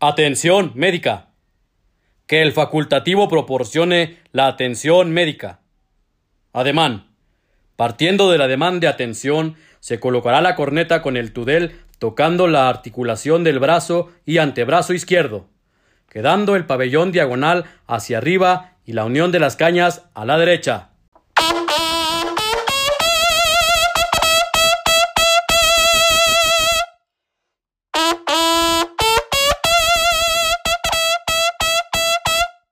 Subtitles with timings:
[0.00, 1.30] Atención médica.
[2.28, 5.58] Que el facultativo proporcione la atención médica.
[6.52, 7.08] Ademán.
[7.74, 13.42] Partiendo del ademán de atención, se colocará la corneta con el tudel tocando la articulación
[13.42, 15.48] del brazo y antebrazo izquierdo,
[16.08, 20.87] quedando el pabellón diagonal hacia arriba y la unión de las cañas a la derecha.